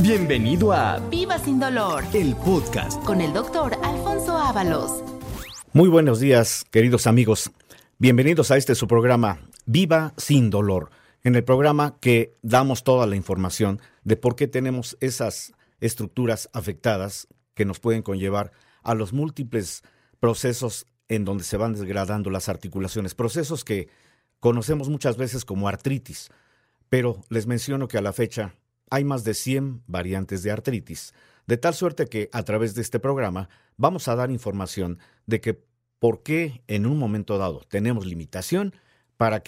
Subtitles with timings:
[0.00, 3.02] Bienvenido a Viva sin dolor el podcast.
[3.04, 5.02] con el doctor Alfonso Ábalos.
[5.72, 7.50] Muy buenos días, queridos amigos.
[7.98, 10.90] Bienvenidos a este su programa Viva sin dolor.
[11.24, 17.26] En el programa que damos toda la información de por qué tenemos esas estructuras afectadas
[17.54, 18.52] que nos pueden conllevar
[18.82, 19.82] a los múltiples
[20.20, 23.88] procesos en donde se van degradando las articulaciones, procesos que
[24.40, 26.30] conocemos muchas veces como artritis,
[26.88, 28.54] pero les menciono que a la fecha
[28.90, 31.14] hay más de 100 variantes de artritis,
[31.46, 35.60] de tal suerte que a través de este programa vamos a dar información de que
[35.98, 38.74] por qué en un momento dado tenemos limitación,
[39.16, 39.42] para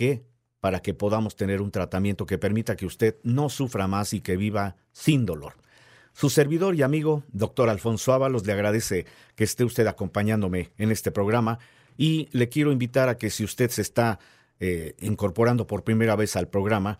[0.61, 4.37] para que podamos tener un tratamiento que permita que usted no sufra más y que
[4.37, 5.55] viva sin dolor.
[6.13, 11.13] Su servidor y amigo, doctor Alfonso Ábalos, le agradece que esté usted acompañándome en este
[11.13, 11.61] programa
[11.97, 14.19] y le quiero invitar a que si usted se está
[14.59, 16.99] eh, incorporando por primera vez al programa,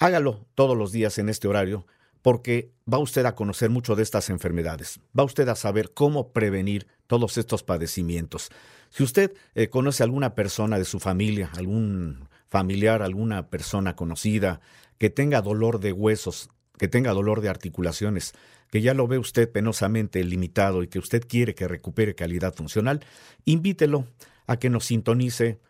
[0.00, 1.86] hágalo todos los días en este horario
[2.22, 6.88] porque va usted a conocer mucho de estas enfermedades, va usted a saber cómo prevenir
[7.06, 8.50] todos estos padecimientos.
[8.90, 14.60] Si usted eh, conoce a alguna persona de su familia, algún familiar, alguna persona conocida
[14.98, 18.34] que tenga dolor de huesos, que tenga dolor de articulaciones,
[18.70, 23.00] que ya lo ve usted penosamente limitado y que usted quiere que recupere calidad funcional,
[23.44, 24.06] invítelo
[24.46, 25.60] a que nos sintonice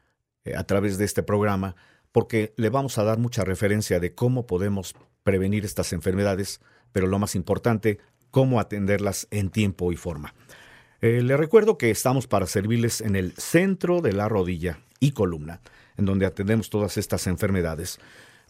[0.44, 1.76] eh, a través de este programa,
[2.12, 6.60] porque le vamos a dar mucha referencia de cómo podemos prevenir estas enfermedades,
[6.92, 7.98] pero lo más importante,
[8.30, 10.34] cómo atenderlas en tiempo y forma.
[11.00, 15.60] Eh, le recuerdo que estamos para servirles en el centro de la rodilla y columna,
[15.96, 17.98] en donde atendemos todas estas enfermedades,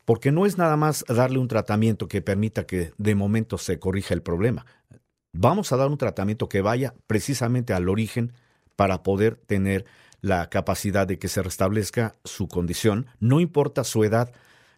[0.04, 4.14] porque no es nada más darle un tratamiento que permita que de momento se corrija
[4.14, 4.66] el problema.
[5.32, 8.32] Vamos a dar un tratamiento que vaya precisamente al origen
[8.74, 9.84] para poder tener
[10.20, 14.32] la capacidad de que se restablezca su condición, no importa su edad.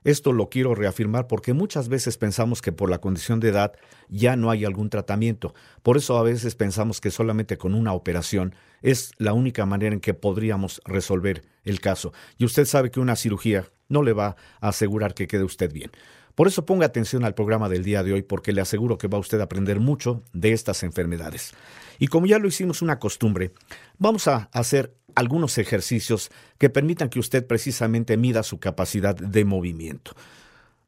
[0.04, 3.72] Esto lo quiero reafirmar porque muchas veces pensamos que por la condición de edad
[4.08, 5.54] ya no hay algún tratamiento.
[5.82, 10.00] Por eso a veces pensamos que solamente con una operación es la única manera en
[10.00, 12.12] que podríamos resolver el caso.
[12.36, 15.92] Y usted sabe que una cirugía no le va a asegurar que quede usted bien.
[16.34, 19.18] Por eso ponga atención al programa del día de hoy porque le aseguro que va
[19.18, 21.52] usted a aprender mucho de estas enfermedades.
[21.98, 23.52] Y como ya lo hicimos una costumbre,
[23.98, 30.12] vamos a hacer algunos ejercicios que permitan que usted precisamente mida su capacidad de movimiento.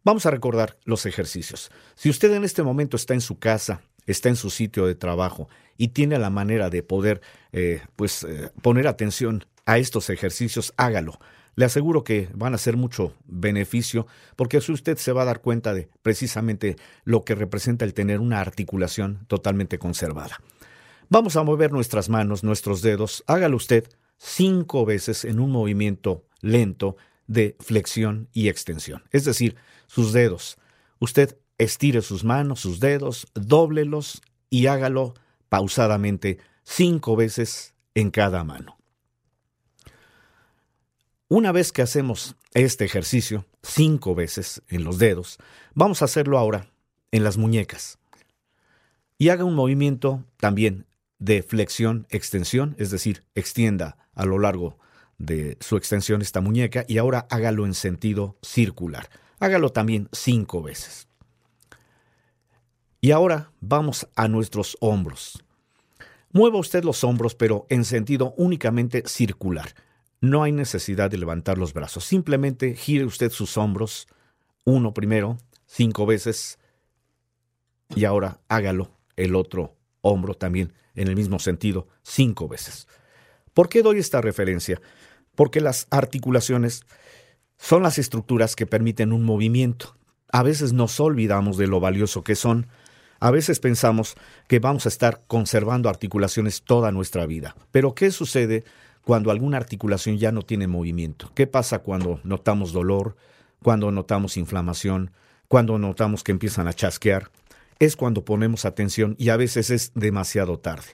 [0.04, 1.70] Vamos a recordar los ejercicios.
[1.94, 5.48] Si usted en este momento está en su casa, está en su sitio de trabajo
[5.78, 11.18] y tiene la manera de poder eh, pues, eh, poner atención a estos ejercicios, hágalo.
[11.56, 15.40] Le aseguro que van a ser mucho beneficio porque así usted se va a dar
[15.40, 20.40] cuenta de precisamente lo que representa el tener una articulación totalmente conservada.
[21.08, 23.22] Vamos a mover nuestras manos, nuestros dedos.
[23.26, 23.88] Hágalo usted
[24.18, 29.04] cinco veces en un movimiento lento de flexión y extensión.
[29.10, 30.58] Es decir, sus dedos.
[30.98, 35.14] Usted estire sus manos, sus dedos, dóblelos y hágalo
[35.48, 38.76] pausadamente cinco veces en cada mano.
[41.28, 45.38] Una vez que hacemos este ejercicio cinco veces en los dedos,
[45.74, 46.70] vamos a hacerlo ahora
[47.12, 47.98] en las muñecas.
[49.16, 50.86] Y haga un movimiento también
[51.18, 54.78] de flexión, extensión, es decir, extienda a lo largo
[55.18, 59.08] de su extensión esta muñeca y ahora hágalo en sentido circular.
[59.38, 61.08] Hágalo también cinco veces.
[63.00, 65.44] Y ahora vamos a nuestros hombros.
[66.32, 69.74] Mueva usted los hombros, pero en sentido únicamente circular.
[70.20, 72.04] No hay necesidad de levantar los brazos.
[72.04, 74.08] Simplemente gire usted sus hombros,
[74.64, 75.36] uno primero,
[75.66, 76.58] cinco veces,
[77.94, 82.88] y ahora hágalo el otro hombro también en el mismo sentido, cinco veces.
[83.54, 84.80] ¿Por qué doy esta referencia?
[85.34, 86.82] Porque las articulaciones
[87.56, 89.96] son las estructuras que permiten un movimiento.
[90.30, 92.66] A veces nos olvidamos de lo valioso que son.
[93.20, 94.16] A veces pensamos
[94.48, 97.54] que vamos a estar conservando articulaciones toda nuestra vida.
[97.70, 98.64] Pero ¿qué sucede
[99.02, 101.30] cuando alguna articulación ya no tiene movimiento?
[101.34, 103.16] ¿Qué pasa cuando notamos dolor,
[103.62, 105.12] cuando notamos inflamación,
[105.46, 107.30] cuando notamos que empiezan a chasquear?
[107.78, 110.88] Es cuando ponemos atención y a veces es demasiado tarde.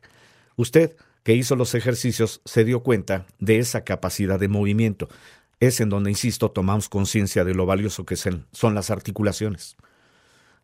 [0.56, 5.08] Usted que hizo los ejercicios se dio cuenta de esa capacidad de movimiento.
[5.58, 9.76] Es en donde, insisto, tomamos conciencia de lo valioso que son las articulaciones.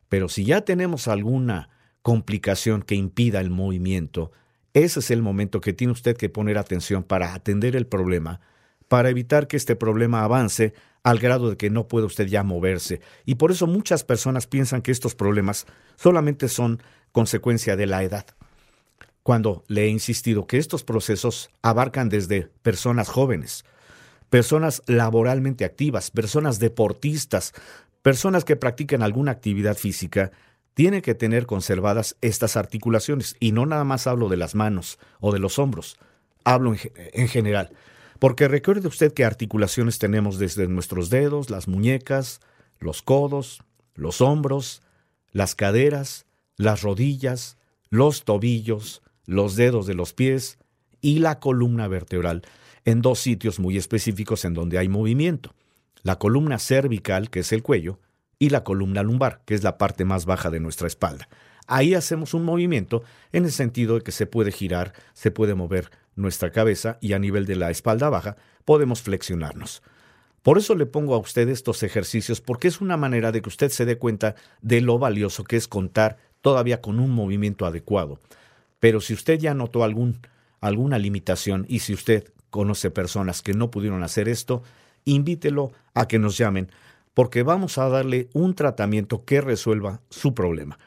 [0.08, 1.68] Pero si ya tenemos alguna
[2.02, 4.32] complicación que impida el movimiento,
[4.72, 8.40] ese es el momento que tiene usted que poner atención para atender el problema,
[8.88, 13.00] para evitar que este problema avance al grado de que no pueda usted ya moverse.
[13.24, 15.66] Y por eso muchas personas piensan que estos problemas
[15.96, 16.82] solamente son
[17.12, 18.26] consecuencia de la edad.
[19.26, 23.64] Cuando le he insistido que estos procesos abarcan desde personas jóvenes,
[24.30, 27.52] personas laboralmente activas, personas deportistas,
[28.02, 30.30] personas que practican alguna actividad física,
[30.74, 33.34] tiene que tener conservadas estas articulaciones.
[33.40, 35.96] Y no nada más hablo de las manos o de los hombros,
[36.44, 37.72] hablo en, general.
[38.20, 42.38] Porque recuerde usted que articulaciones tenemos desde nuestros dedos, las muñecas,
[42.78, 43.64] los codos,
[43.96, 44.82] los hombros,
[45.32, 46.26] las caderas,
[46.56, 47.58] las rodillas,
[47.90, 50.58] los tobillos, los dedos de los pies
[51.00, 52.42] y la columna vertebral,
[52.84, 55.54] en dos sitios muy específicos en donde hay movimiento.
[56.02, 57.98] La columna cervical, que es el cuello,
[58.38, 61.28] y la columna lumbar, que es la parte más baja de nuestra espalda.
[61.66, 63.02] Ahí hacemos un movimiento
[63.32, 67.18] en el sentido de que se puede girar, se puede mover nuestra cabeza y a
[67.18, 69.82] nivel de la espalda baja podemos flexionarnos.
[70.42, 73.70] Por eso le pongo a usted estos ejercicios porque es una manera de que usted
[73.70, 78.20] se dé cuenta de lo valioso que es contar todavía con un movimiento adecuado.
[78.80, 84.02] Pero si usted ya notó alguna limitación y si usted conoce personas que no pudieron
[84.02, 84.62] hacer esto,
[85.04, 86.70] invítelo a que nos llamen
[87.16, 90.78] porque vamos a darle un tratamiento que resuelva su problema.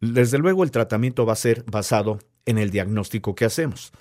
[0.00, 3.92] Desde luego el tratamiento va a ser basado en el diagnóstico que hacemos.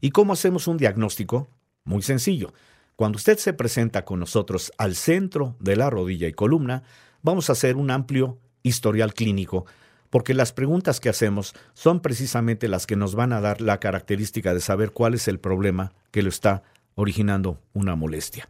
[0.00, 1.50] ¿Y cómo hacemos un diagnóstico?
[1.84, 2.54] Muy sencillo.
[2.96, 6.84] Cuando usted se presenta con nosotros al centro de la rodilla y columna,
[7.20, 9.66] vamos a hacer un amplio historial clínico,
[10.10, 14.54] porque las preguntas que hacemos son precisamente las que nos van a dar la característica
[14.54, 16.62] de saber cuál es el problema que lo está
[16.94, 18.48] originando una molestia.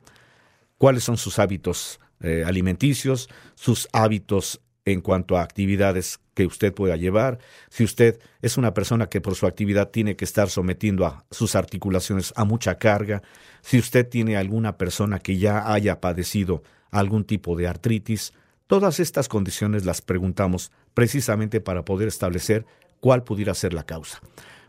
[0.78, 6.96] ¿Cuáles son sus hábitos eh, alimenticios, sus hábitos en cuanto a actividades que usted pueda
[6.96, 7.38] llevar.
[7.68, 11.56] Si usted es una persona que por su actividad tiene que estar sometiendo a sus
[11.56, 13.22] articulaciones a mucha carga,
[13.60, 18.32] si usted tiene alguna persona que ya haya padecido algún tipo de artritis,
[18.66, 22.64] todas estas condiciones las preguntamos precisamente para poder establecer
[23.00, 24.22] cuál pudiera ser la causa.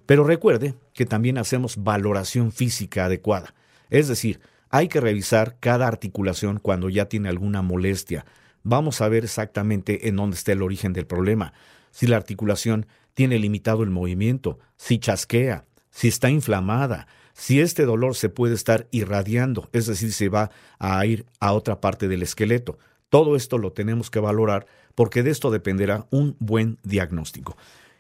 [0.05, 3.55] Pero recuerde que también hacemos valoración física adecuada,
[3.89, 8.25] es decir, hay que revisar cada articulación cuando ya tiene alguna molestia.
[8.63, 11.53] Vamos a ver exactamente en dónde está el origen del problema.
[11.91, 18.15] Si la articulación tiene limitado el movimiento, si chasquea, si está inflamada, si este dolor
[18.15, 22.77] se puede estar irradiando, es decir, se va a ir a otra parte del esqueleto.
[23.07, 27.55] Todo esto lo tenemos que valorar porque de esto dependerá un buen diagnóstico.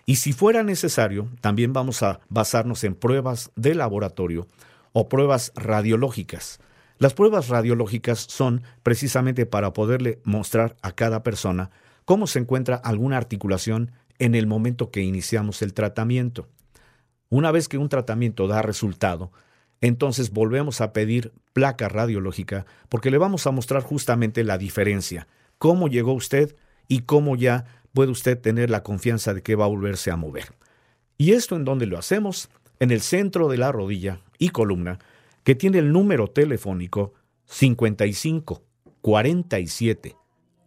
[0.07, 4.47] Y si fuera necesario, también vamos a basarnos en pruebas de laboratorio
[4.93, 6.59] o pruebas radiológicas.
[6.97, 11.69] Las pruebas radiológicas son precisamente para poderle mostrar a cada persona
[12.03, 16.47] cómo se encuentra alguna articulación en el momento que iniciamos el tratamiento.
[17.29, 19.31] Una vez que un tratamiento da resultado,
[19.81, 25.27] entonces volvemos a pedir placa radiológica porque le vamos a mostrar justamente la diferencia,
[25.59, 26.55] cómo llegó usted
[26.87, 30.53] y cómo ya puede usted tener la confianza de que va a volverse a mover.
[31.17, 32.49] ¿Y esto en dónde lo hacemos?
[32.79, 34.99] En el centro de la rodilla, y columna
[35.43, 37.13] que tiene el número telefónico
[37.45, 38.63] 55
[39.01, 40.15] 47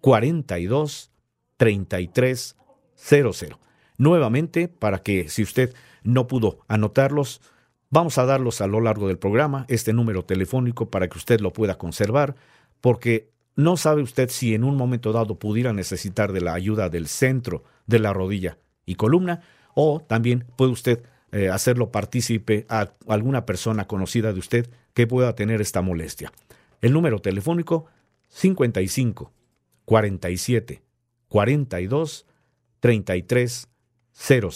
[0.01, 1.11] 42
[1.57, 2.57] 33
[2.97, 3.61] 00.
[3.99, 7.43] Nuevamente, para que si usted no pudo anotarlos,
[7.91, 11.53] vamos a darlos a lo largo del programa, este número telefónico para que usted lo
[11.53, 12.37] pueda conservar,
[12.81, 13.31] porque
[13.63, 17.65] no sabe usted si en un momento dado pudiera necesitar de la ayuda del centro
[17.87, 19.43] de la rodilla y columna,
[19.75, 21.03] o también puede usted
[21.33, 26.33] eh, hacerlo partícipe a alguna persona conocida de usted que pueda tener esta molestia.
[26.81, 27.87] El número telefónico
[28.29, 29.33] 55
[29.85, 30.83] 47
[31.29, 32.27] 42
[32.81, 33.69] 33
[34.13, 34.51] 00.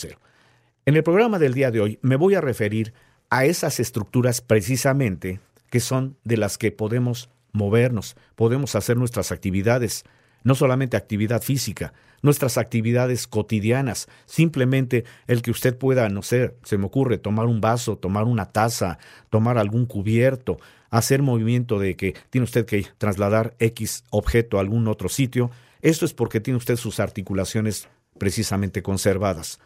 [0.87, 2.93] En el programa del día de hoy me voy a referir
[3.31, 10.05] a esas estructuras precisamente que son de las que podemos movernos, podemos hacer nuestras actividades,
[10.43, 16.77] no solamente actividad física, nuestras actividades cotidianas, simplemente el que usted pueda, no sé, se
[16.77, 18.99] me ocurre tomar un vaso, tomar una taza,
[19.31, 20.59] tomar algún cubierto,
[20.91, 26.05] hacer movimiento de que tiene usted que trasladar X objeto a algún otro sitio, esto
[26.05, 29.61] es porque tiene usted sus articulaciones precisamente conservadas.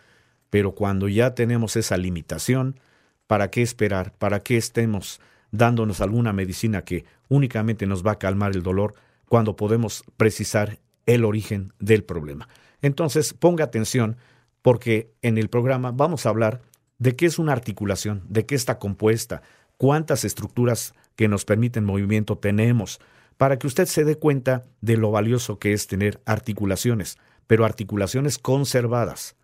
[0.50, 2.80] Pero cuando ya tenemos esa limitación,
[3.26, 4.12] ¿para qué esperar?
[4.18, 8.94] ¿Para qué estemos dándonos alguna medicina que únicamente nos va a calmar el dolor
[9.26, 12.48] cuando podemos precisar el origen del problema.
[12.82, 14.16] Entonces, ponga atención
[14.62, 16.60] porque en el programa vamos a hablar
[16.98, 19.42] de qué es una articulación, de qué está compuesta,
[19.76, 23.00] cuántas estructuras que nos permiten movimiento tenemos,
[23.36, 28.38] para que usted se dé cuenta de lo valioso que es tener articulaciones, pero articulaciones
[28.38, 29.36] conservadas.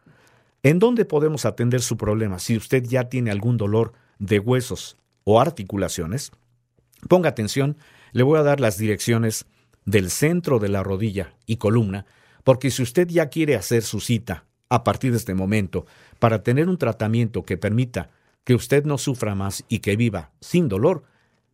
[0.62, 5.40] ¿En dónde podemos atender su problema si usted ya tiene algún dolor de huesos o
[5.40, 6.32] articulaciones?
[7.08, 7.76] Ponga atención,
[8.12, 9.46] le voy a dar las direcciones
[9.84, 12.06] del centro de la rodilla y columna,
[12.44, 15.86] porque si usted ya quiere hacer su cita a partir de este momento
[16.18, 18.10] para tener un tratamiento que permita
[18.44, 21.04] que usted no sufra más y que viva sin dolor,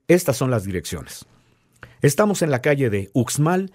[0.09, 1.27] estas son las direcciones.
[2.03, 3.73] Estamos en la calle de Uxmal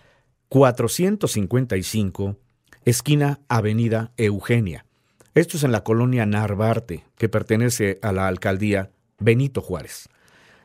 [0.50, 2.38] 455,
[2.86, 4.86] esquina Avenida Eugenia.
[5.34, 10.10] Esto es en la colonia Narvarte, que pertenece a la alcaldía Benito Juárez.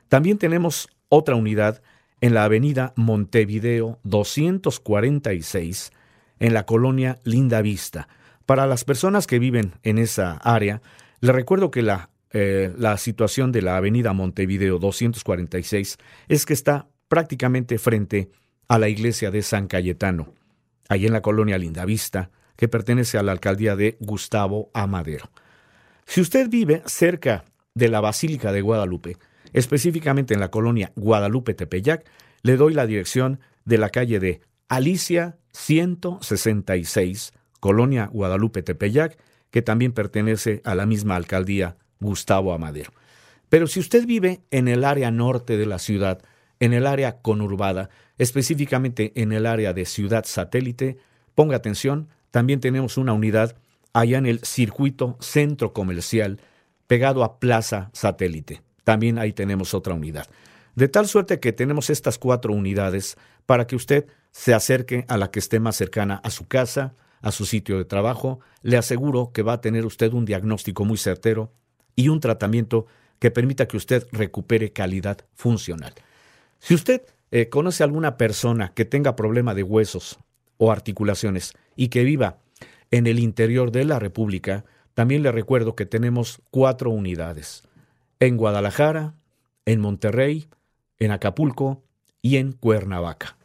[0.09, 1.83] También tenemos otra unidad
[2.21, 5.93] en la avenida Montevideo 246,
[6.39, 8.09] en la colonia Linda Vista.
[8.47, 10.83] Para las personas que viven en esa área,
[11.21, 16.89] les recuerdo que la, eh, la situación de la avenida Montevideo 246 es que está
[17.09, 18.31] prácticamente frente
[18.69, 20.35] a la iglesia de San Cayetano,
[20.89, 25.31] ahí en la colonia Lindavista, que pertenece a la alcaldía de Gustavo Amadero.
[26.05, 29.17] Si usted vive cerca de la Basílica de Guadalupe,
[29.53, 32.05] específicamente en la colonia Guadalupe Tepeyac,
[32.43, 39.19] le doy la dirección de la calle de Alicia 166, colonia Guadalupe Tepeyac,
[39.51, 42.93] que también pertenece a la misma alcaldía Gustavo Amadero.
[43.49, 46.23] Pero si usted vive en el área norte de la ciudad,
[46.61, 50.99] en el área conurbada, específicamente en el área de ciudad satélite,
[51.35, 53.57] ponga atención, también tenemos una unidad
[53.93, 56.41] allá en el circuito centro comercial,
[56.91, 58.63] pegado a Plaza Satélite.
[58.83, 60.27] También ahí tenemos otra unidad.
[60.75, 63.17] De tal suerte que tenemos estas cuatro unidades
[63.47, 67.31] para que usted se acerque a la que esté más cercana a su casa, a
[67.31, 68.41] su sitio de trabajo.
[68.63, 71.53] Le aseguro que va a tener usted un diagnóstico muy certero
[71.95, 72.87] y un tratamiento
[73.21, 75.95] que permita que usted recupere calidad funcional.
[76.59, 80.19] Si usted eh, conoce a alguna persona que tenga problema de huesos
[80.59, 82.39] o articulaciones y que viva
[82.91, 84.65] en el interior de la República,
[85.01, 87.63] también le recuerdo que tenemos cuatro unidades.
[88.19, 89.15] En Guadalajara,
[89.65, 90.51] en Monterrey,
[90.99, 91.83] en Acapulco
[92.21, 93.39] y en Cuernavaca.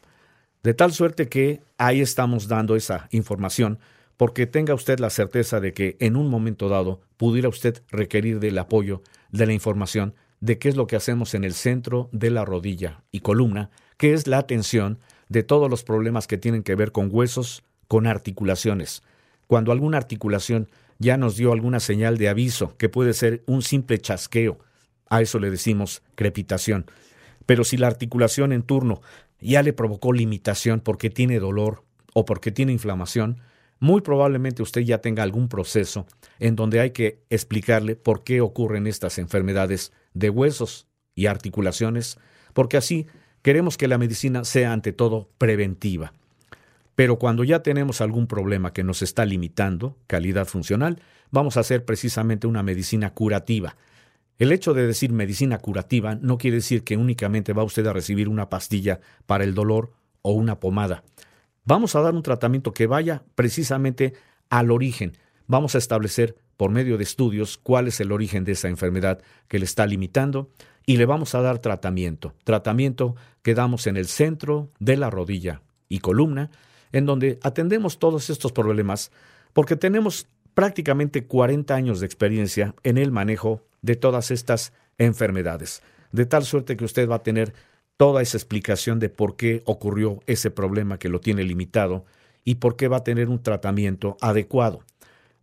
[0.63, 3.79] De tal suerte que ahí estamos dando esa información
[4.17, 8.57] porque tenga usted la certeza de que en un momento dado pudiera usted requerir del
[8.57, 12.43] apoyo, de la información de qué es lo que hacemos en el centro de la
[12.43, 16.91] rodilla y columna, que es la atención de todos los problemas que tienen que ver
[16.91, 19.03] con huesos, con articulaciones.
[19.47, 20.67] Cuando alguna articulación
[20.99, 24.59] ya nos dio alguna señal de aviso, que puede ser un simple chasqueo,
[25.09, 26.85] a eso le decimos crepitación.
[27.45, 29.01] Pero si la articulación en turno
[29.39, 31.83] ya le provocó limitación porque tiene dolor
[32.13, 33.41] o porque tiene inflamación,
[33.79, 36.07] muy probablemente usted ya tenga algún proceso
[36.39, 42.17] en donde hay que explicarle por qué ocurren estas enfermedades de huesos y articulaciones,
[42.53, 43.05] porque así
[43.41, 46.13] queremos que la medicina sea ante todo preventiva.
[46.95, 51.85] Pero cuando ya tenemos algún problema que nos está limitando calidad funcional, vamos a hacer
[51.85, 53.75] precisamente una medicina curativa.
[54.37, 58.27] El hecho de decir medicina curativa no quiere decir que únicamente va usted a recibir
[58.27, 61.03] una pastilla para el dolor o una pomada.
[61.63, 64.13] Vamos a dar un tratamiento que vaya precisamente
[64.49, 65.17] al origen.
[65.47, 69.59] Vamos a establecer por medio de estudios cuál es el origen de esa enfermedad que
[69.59, 70.49] le está limitando
[70.85, 72.33] y le vamos a dar tratamiento.
[72.43, 76.51] Tratamiento que damos en el centro de la rodilla y columna,
[76.95, 79.11] en donde atendemos todos estos problemas
[79.51, 85.83] porque tenemos prácticamente 40 años de experiencia en el manejo de todas estas enfermedades.
[86.13, 87.53] De tal suerte que usted va a tener
[87.97, 92.05] toda esa explicación de por qué ocurrió ese problema que lo tiene limitado
[92.45, 94.79] y por qué va a tener un tratamiento adecuado.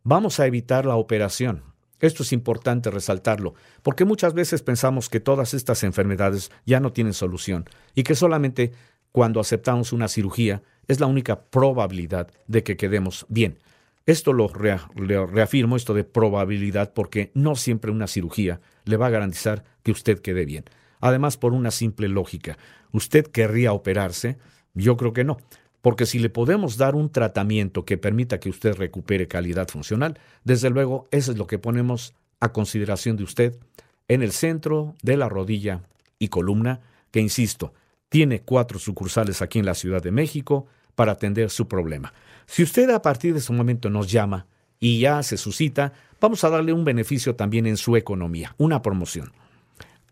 [0.04, 1.64] Vamos a evitar la operación.
[2.00, 7.12] Esto es importante resaltarlo, porque muchas veces pensamos que todas estas enfermedades ya no tienen
[7.12, 8.72] solución y que solamente
[9.12, 13.58] cuando aceptamos una cirugía es la única probabilidad de que quedemos bien.
[14.04, 19.64] Esto lo, reafirmo, esto de probabilidad, porque no siempre una cirugía le va a garantizar
[19.82, 20.64] que usted quede bien.
[21.00, 22.58] Además, por una simple lógica,
[22.92, 24.38] ¿usted querría operarse?
[24.74, 25.38] Yo creo que no,
[25.82, 30.70] porque si le podemos dar un tratamiento que permita que usted recupere calidad funcional, desde
[30.70, 33.58] luego eso es lo que ponemos a consideración de usted
[34.08, 35.82] en el centro de la rodilla
[36.18, 37.72] y columna, que insisto,
[38.12, 42.12] tiene cuatro sucursales aquí en la Ciudad de México para atender su problema.
[42.44, 44.46] Si usted a partir de ese momento nos llama
[44.78, 49.32] y ya se suscita, vamos a darle un beneficio también en su economía, una promoción.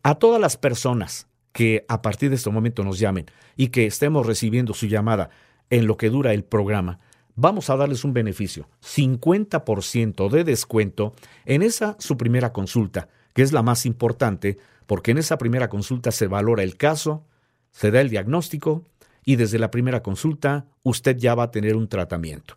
[0.02, 4.24] A todas las personas que a partir de este momento nos llamen y que estemos
[4.24, 5.28] recibiendo su llamada
[5.68, 7.00] en lo que dura el programa,
[7.36, 11.12] vamos a darles un beneficio, 50% de descuento
[11.44, 16.12] en esa su primera consulta, que es la más importante, porque en esa primera consulta
[16.12, 17.26] se valora el caso,
[17.70, 18.84] se da el diagnóstico
[19.24, 22.56] y desde la primera consulta usted ya va a tener un tratamiento.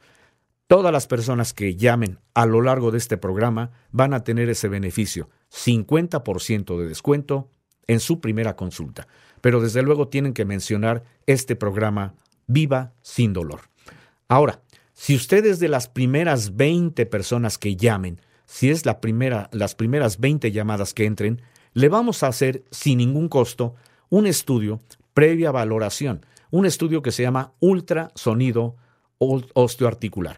[0.68, 4.70] Todas las personas que llamen a lo largo de este programa van a tener ese
[4.70, 7.50] beneficio, 50% de descuento
[7.88, 9.08] en su primera consulta.
[9.42, 12.16] Pero desde luego tienen que mencionar este programa
[12.48, 13.62] Viva sin dolor.
[14.28, 14.62] Ahora,
[14.94, 20.20] si ustedes de las primeras 20 personas que llamen, si es la primera, las primeras
[20.20, 21.42] 20 llamadas que entren,
[21.74, 23.76] le vamos a hacer sin ningún costo
[24.10, 24.80] un estudio
[25.14, 28.76] previa valoración, un estudio que se llama ultrasonido
[29.18, 30.38] osteoarticular.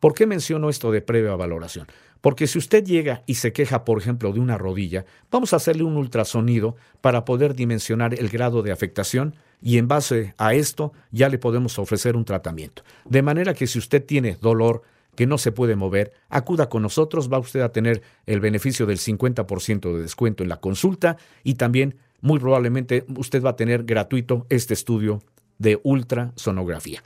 [0.00, 1.86] ¿Por qué menciono esto de previa valoración?
[2.20, 5.82] Porque si usted llega y se queja, por ejemplo, de una rodilla, vamos a hacerle
[5.84, 11.28] un ultrasonido para poder dimensionar el grado de afectación y en base a esto ya
[11.28, 12.82] le podemos ofrecer un tratamiento.
[13.04, 14.82] De manera que si usted tiene dolor,
[15.14, 18.98] que no se puede mover, acuda con nosotros, va usted a tener el beneficio del
[18.98, 24.46] 50% de descuento en la consulta y también muy probablemente usted va a tener gratuito
[24.48, 25.22] este estudio
[25.58, 27.04] de ultrasonografía.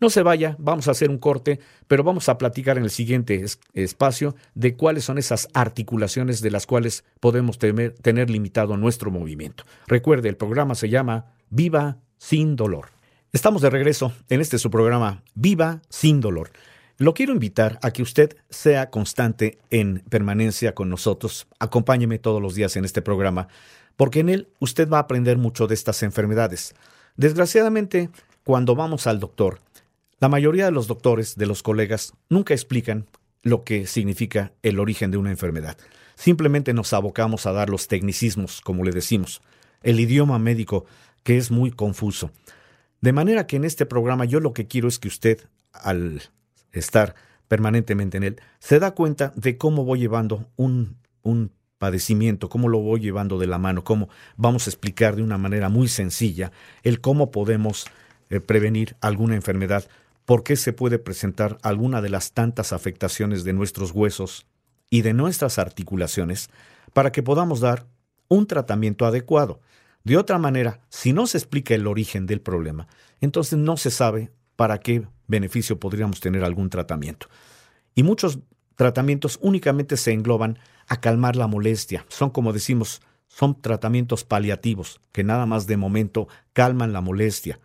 [0.00, 3.44] No se vaya, vamos a hacer un corte, pero vamos a platicar en el siguiente
[3.74, 9.62] espacio de cuáles son esas articulaciones de las cuales podemos tener limitado nuestro movimiento.
[9.86, 12.88] Recuerde, el programa se llama Viva sin dolor.
[13.32, 16.50] Estamos de regreso en este su programa Viva sin dolor.
[16.98, 21.46] Lo quiero invitar a que usted sea constante en permanencia con nosotros.
[21.60, 23.48] Acompáñeme todos los días en este programa,
[23.96, 26.74] porque en él usted va a aprender mucho de estas enfermedades.
[27.16, 28.10] Desgraciadamente,
[28.44, 29.60] cuando vamos al doctor,
[30.20, 33.06] la mayoría de los doctores, de los colegas, nunca explican
[33.42, 35.76] lo que significa el origen de una enfermedad.
[36.14, 39.42] Simplemente nos abocamos a dar los tecnicismos, como le decimos,
[39.82, 40.86] el idioma médico,
[41.22, 42.30] que es muy confuso.
[43.00, 46.22] De manera que en este programa yo lo que quiero es que usted, al
[46.72, 47.14] estar
[47.46, 52.80] permanentemente en él, se da cuenta de cómo voy llevando un, un padecimiento, cómo lo
[52.80, 56.52] voy llevando de la mano, cómo vamos a explicar de una manera muy sencilla
[56.82, 57.86] el cómo podemos
[58.30, 59.88] eh, prevenir alguna enfermedad
[60.24, 64.46] por qué se puede presentar alguna de las tantas afectaciones de nuestros huesos
[64.90, 66.50] y de nuestras articulaciones
[66.92, 67.86] para que podamos dar
[68.28, 69.60] un tratamiento adecuado.
[70.02, 72.88] De otra manera, si no se explica el origen del problema,
[73.20, 77.28] entonces no se sabe para qué beneficio podríamos tener algún tratamiento.
[77.94, 78.38] Y muchos
[78.74, 82.04] tratamientos únicamente se engloban a calmar la molestia.
[82.08, 87.60] Son, como decimos, son tratamientos paliativos, que nada más de momento calman la molestia,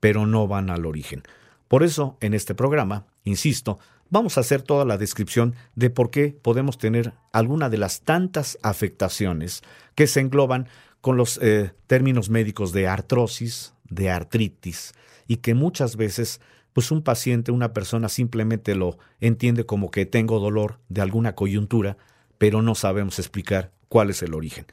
[0.00, 1.22] pero no van al origen.
[1.68, 3.78] Por eso, en este programa, insisto,
[4.10, 8.58] vamos a hacer toda la descripción de por qué podemos tener alguna de las tantas
[8.62, 9.62] afectaciones
[9.94, 10.68] que se engloban
[11.00, 14.92] con los eh, términos médicos de artrosis, de artritis,
[15.26, 16.40] y que muchas veces
[16.74, 21.96] pues un paciente, una persona simplemente lo entiende como que tengo dolor de alguna coyuntura,
[22.44, 24.66] pero no sabemos explicar cuál es el origen.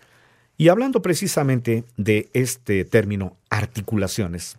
[0.58, 4.58] Y hablando precisamente de este término articulaciones,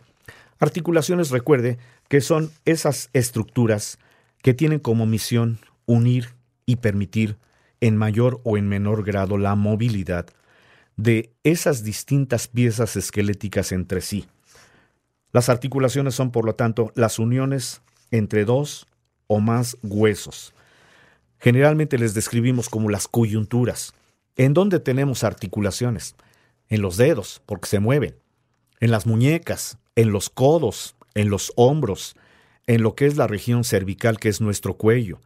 [0.58, 1.76] articulaciones recuerde
[2.08, 3.98] que son esas estructuras
[4.40, 6.30] que tienen como misión unir
[6.64, 7.36] y permitir
[7.82, 10.28] en mayor o en menor grado la movilidad
[10.96, 14.24] de esas distintas piezas esqueléticas entre sí.
[15.32, 18.86] Las articulaciones son, por lo tanto, las uniones entre dos
[19.26, 20.54] o más huesos.
[21.42, 23.94] Generalmente les describimos como las coyunturas.
[24.36, 26.14] ¿En dónde tenemos articulaciones?
[26.68, 28.14] En los dedos, porque se mueven.
[28.78, 32.14] En las muñecas, en los codos, en los hombros,
[32.68, 35.20] en lo que es la región cervical, que es nuestro cuello,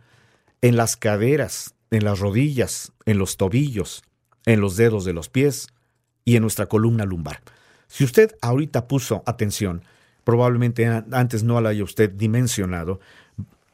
[0.62, 4.02] en las caderas, en las rodillas, en los tobillos,
[4.46, 5.68] en los dedos de los pies
[6.24, 7.42] y en nuestra columna lumbar.
[7.88, 9.82] Si usted ahorita puso atención,
[10.24, 13.00] probablemente antes no la haya usted dimensionado,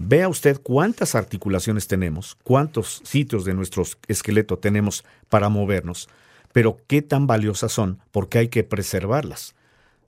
[0.05, 6.09] vea usted cuántas articulaciones tenemos, cuántos sitios de nuestro esqueleto tenemos para movernos,
[6.53, 9.55] pero qué tan valiosas son porque hay que preservarlas.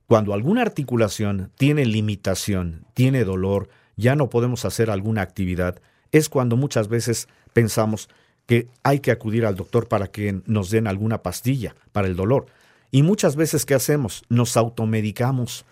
[0.07, 5.81] Cuando alguna articulación tiene limitación, tiene dolor, ya no podemos hacer alguna actividad,
[6.13, 8.09] es cuando muchas veces pensamos
[8.47, 12.47] que hay que acudir al doctor para que nos den alguna pastilla para el dolor.
[12.91, 14.25] Y muchas veces, ¿qué hacemos?
[14.29, 15.65] Nos automedicamos,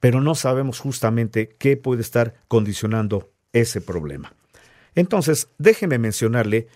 [0.00, 4.34] pero no sabemos justamente qué puede estar condicionando ese problema.
[4.94, 6.68] Entonces, déjeme mencionarle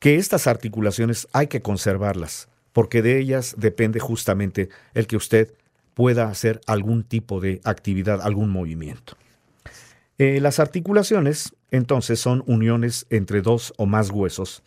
[0.00, 5.54] que estas articulaciones hay que conservarlas, porque de ellas depende justamente el que usted
[5.94, 9.16] pueda hacer algún tipo de actividad, algún movimiento.
[10.18, 14.62] Eh, las articulaciones, entonces, son uniones entre dos o más huesos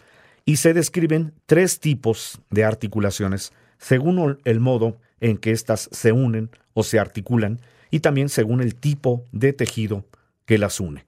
[0.46, 6.50] y se describen tres tipos de articulaciones según el modo en que éstas se unen
[6.74, 7.60] o se articulan
[7.92, 10.06] y también según el tipo de tejido
[10.46, 11.06] que las une.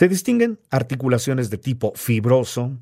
[0.00, 2.72] Se distinguen articulaciones de tipo fibroso,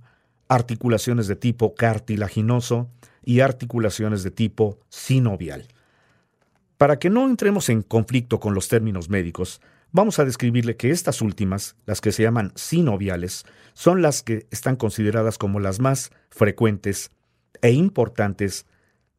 [0.47, 2.89] articulaciones de tipo cartilaginoso
[3.25, 5.67] y articulaciones de tipo sinovial.
[6.77, 11.21] Para que no entremos en conflicto con los términos médicos, vamos a describirle que estas
[11.21, 17.11] últimas, las que se llaman sinoviales, son las que están consideradas como las más frecuentes
[17.63, 18.65] e importantes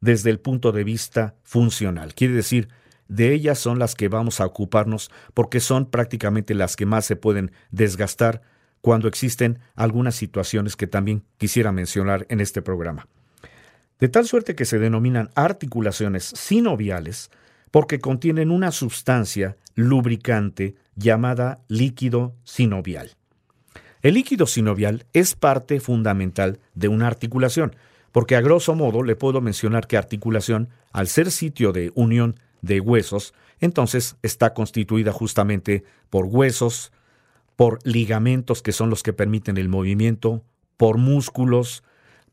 [0.00, 2.14] desde el punto de vista funcional.
[2.14, 2.70] Quiere decir,
[3.10, 7.16] de ellas son las que vamos a ocuparnos porque son prácticamente las que más se
[7.16, 8.40] pueden desgastar
[8.80, 13.08] cuando existen algunas situaciones que también quisiera mencionar en este programa.
[13.98, 17.30] De tal suerte que se denominan articulaciones sinoviales
[17.72, 23.16] porque contienen una sustancia lubricante llamada líquido sinovial.
[24.02, 27.74] El líquido sinovial es parte fundamental de una articulación,
[28.12, 32.80] porque a grosso modo le puedo mencionar que articulación, al ser sitio de unión de
[32.80, 36.92] huesos, entonces está constituida justamente por huesos,
[37.56, 40.42] por ligamentos que son los que permiten el movimiento,
[40.76, 41.82] por músculos,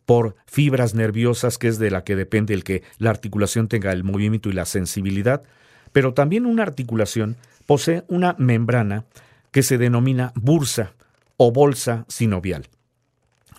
[0.06, 4.06] por fibras nerviosas, que es de la que depende el que la articulación tenga el
[4.06, 5.44] movimiento y la sensibilidad,
[5.92, 7.36] pero también una articulación
[7.66, 9.04] posee una membrana
[9.52, 10.94] que se denomina bursa
[11.36, 12.68] o bolsa sinovial.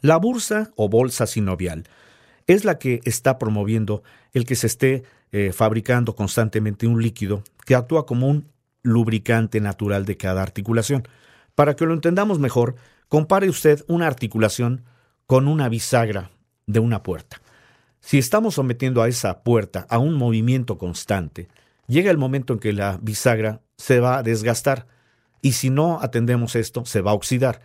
[0.00, 1.84] La bursa o bolsa sinovial
[2.46, 4.02] es la que está promoviendo
[4.32, 8.48] el que se esté eh, fabricando constantemente un líquido que actúa como un
[8.82, 11.06] lubricante natural de cada articulación.
[11.54, 12.76] Para que lo entendamos mejor,
[13.08, 14.84] compare usted una articulación
[15.26, 16.30] con una bisagra
[16.66, 17.40] de una puerta.
[18.00, 21.48] Si estamos sometiendo a esa puerta a un movimiento constante,
[21.86, 24.86] llega el momento en que la bisagra se va a desgastar
[25.42, 27.60] y si no atendemos esto, se va a oxidar.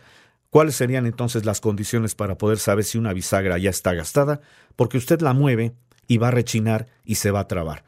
[0.50, 4.40] ¿Cuáles serían entonces las condiciones para poder saber si una bisagra ya está gastada?
[4.76, 5.74] Porque usted la mueve
[6.06, 7.84] y va a rechinar y se va a trabar.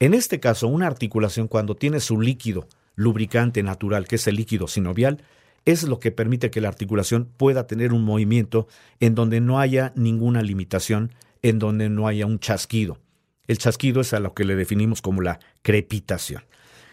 [0.00, 4.66] En este caso, una articulación cuando tiene su líquido lubricante natural, que es el líquido
[4.68, 5.22] sinovial,
[5.64, 8.66] es lo que permite que la articulación pueda tener un movimiento
[9.00, 12.98] en donde no haya ninguna limitación, en donde no haya un chasquido.
[13.46, 16.42] El chasquido es a lo que le definimos como la crepitación.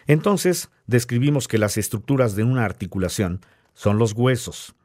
[0.08, 3.42] Entonces, describimos que las estructuras de una articulación
[3.74, 4.76] son los huesos,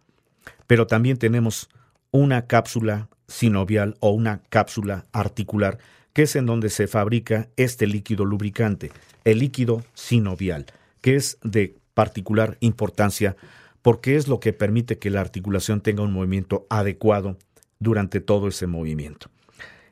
[0.66, 1.68] pero también tenemos
[2.14, 5.78] una cápsula sinovial o una cápsula articular,
[6.12, 8.92] que es en donde se fabrica este líquido lubricante,
[9.24, 10.66] el líquido sinovial,
[11.00, 13.34] que es de particular importancia
[13.82, 17.36] porque es lo que permite que la articulación tenga un movimiento adecuado
[17.80, 19.28] durante todo ese movimiento.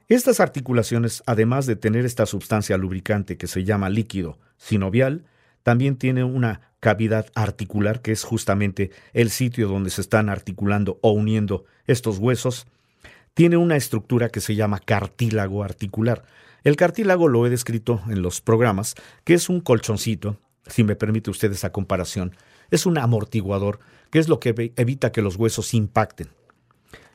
[0.08, 5.24] Estas articulaciones, además de tener esta sustancia lubricante que se llama líquido sinovial,
[5.62, 11.12] también tiene una cavidad articular, que es justamente el sitio donde se están articulando o
[11.12, 12.66] uniendo estos huesos,
[13.34, 16.24] tiene una estructura que se llama cartílago articular.
[16.64, 18.94] El cartílago lo he descrito en los programas,
[19.24, 22.36] que es un colchoncito, si me permite usted esa comparación,
[22.70, 26.28] es un amortiguador, que es lo que evita que los huesos impacten.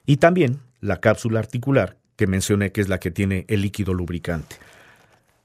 [0.05, 4.57] Y también la cápsula articular, que mencioné que es la que tiene el líquido lubricante.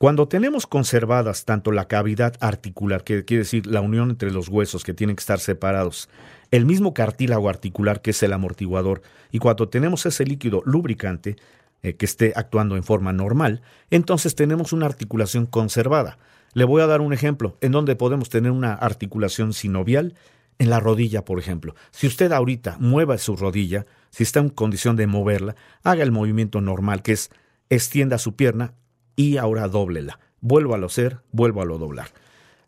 [0.03, 4.83] Cuando tenemos conservadas tanto la cavidad articular, que quiere decir la unión entre los huesos
[4.83, 6.09] que tienen que estar separados,
[6.51, 11.37] el mismo cartílago articular que es el amortiguador, y cuando tenemos ese líquido lubricante
[11.85, 16.19] eh, que esté actuando en forma normal, entonces tenemos una articulación conservada.
[16.53, 20.17] Le voy a dar un ejemplo en donde podemos tener una articulación sinovial
[20.59, 21.77] en la rodilla, por ejemplo.
[21.93, 26.61] Si usted ahorita mueva su rodilla, si está en condición de moverla, haga el movimiento
[26.61, 27.31] normal, que es
[27.71, 28.75] extienda su pierna,
[29.16, 30.18] y ahora dóblela.
[30.40, 32.09] Vuelvo a lo hacer, vuelvo a lo doblar.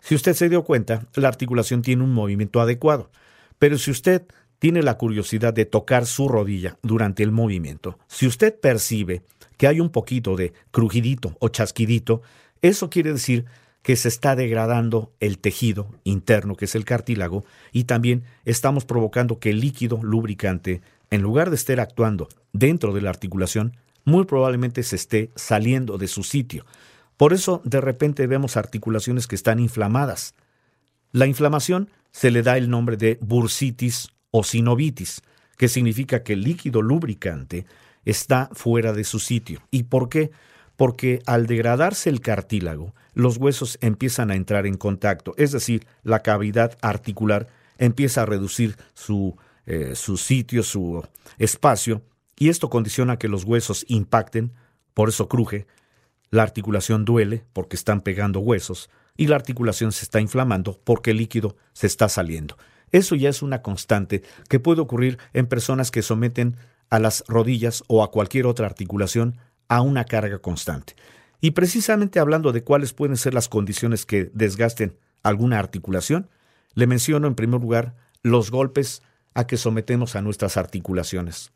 [0.00, 3.11] Si usted se dio cuenta, la articulación tiene un movimiento adecuado.
[3.59, 4.22] Pero si usted
[4.59, 9.22] tiene la curiosidad de tocar su rodilla durante el movimiento, si usted percibe
[9.57, 12.22] que hay un poquito de crujidito o chasquidito,
[12.62, 13.46] eso quiere decir
[13.83, 19.38] que se está degradando el tejido interno, que es el cartílago, y también estamos provocando
[19.38, 20.80] que el líquido lubricante,
[21.11, 26.09] en lugar de estar actuando dentro de la articulación, muy probablemente se esté saliendo de
[26.09, 26.64] su sitio.
[27.17, 30.35] Por eso de repente vemos articulaciones que están inflamadas.
[31.12, 35.23] La inflamación se le da el nombre de bursitis o sinovitis,
[35.57, 37.67] que significa que el líquido lubricante
[38.05, 39.62] está fuera de su sitio.
[39.71, 40.31] ¿Y por qué?
[40.77, 46.21] Porque al degradarse el cartílago, los huesos empiezan a entrar en contacto, es decir, la
[46.21, 47.47] cavidad articular
[47.79, 49.37] empieza a reducir su,
[49.67, 51.05] eh, su sitio, su
[51.38, 52.03] espacio,
[52.38, 54.53] y esto condiciona que los huesos impacten,
[54.92, 55.66] por eso cruje,
[56.31, 61.18] la articulación duele porque están pegando huesos y la articulación se está inflamando porque el
[61.18, 62.57] líquido se está saliendo.
[62.90, 66.57] Eso ya es una constante que puede ocurrir en personas que someten
[66.90, 70.94] a las rodillas o a cualquier otra articulación a una carga constante.
[71.40, 76.29] Y precisamente hablando de cuáles pueden ser las condiciones que desgasten alguna articulación,
[76.75, 79.03] le menciono en primer lugar los golpes
[79.35, 81.53] a que sometemos a nuestras articulaciones.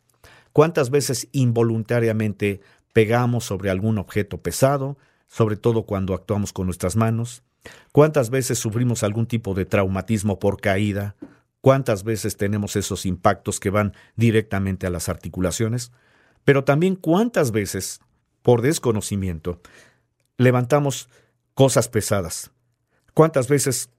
[0.59, 2.61] ¿Cuántas veces involuntariamente
[2.93, 7.45] pegamos sobre algún objeto pesado, sobre todo cuando actuamos con nuestras manos?
[7.93, 11.15] ¿Cuántas veces sufrimos algún tipo de traumatismo por caída?
[11.61, 15.93] ¿Cuántas veces tenemos esos impactos que van directamente a las articulaciones?
[16.45, 18.01] Pero también cuántas veces,
[18.43, 19.61] por desconocimiento,
[20.39, 21.09] levantamos
[21.55, 22.51] cosas pesadas.
[23.15, 23.91] ¿Cuántas veces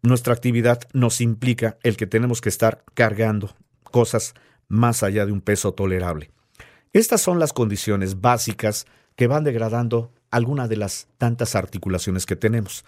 [0.00, 4.32] nuestra actividad nos implica el que tenemos que estar cargando cosas
[4.68, 6.30] más allá de un peso tolerable?
[6.92, 12.84] Estas son las condiciones básicas que van degradando alguna de las tantas articulaciones que tenemos.